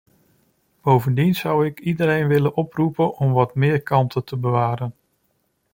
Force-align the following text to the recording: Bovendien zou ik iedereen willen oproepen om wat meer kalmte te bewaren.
Bovendien 0.81 1.35
zou 1.35 1.65
ik 1.65 1.79
iedereen 1.79 2.27
willen 2.27 2.55
oproepen 2.55 3.17
om 3.17 3.31
wat 3.33 3.55
meer 3.55 3.81
kalmte 3.81 4.23
te 4.23 4.37
bewaren. 4.37 4.95